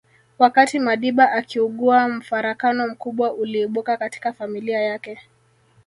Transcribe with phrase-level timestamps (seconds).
[0.39, 5.19] Wakati Madiba akiugua mfarakano mkubwa uliibuka katika familia yake